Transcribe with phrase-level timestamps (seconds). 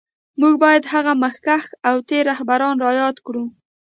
[0.41, 3.43] موږ باید هغه مخکښ او تېر رهبران را یاد کړو